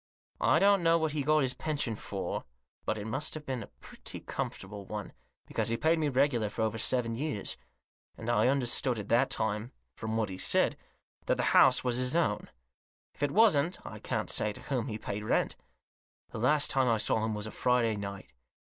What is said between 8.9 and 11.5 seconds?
at that time, from what he said, that the